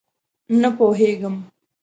[0.61, 1.35] _نه پوهېږم!